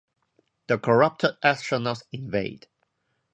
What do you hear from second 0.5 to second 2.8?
The corrupted astronauts invade.